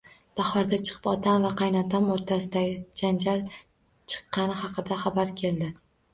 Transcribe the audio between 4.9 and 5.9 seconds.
xabar keldi